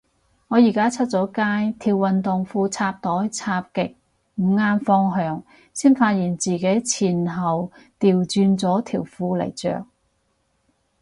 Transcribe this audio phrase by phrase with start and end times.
[0.47, 3.95] 我而家出咗街，條運動褲插袋插極
[4.33, 5.43] 唔啱方向，
[5.75, 9.85] 先發現自己前後掉轉咗條褲嚟着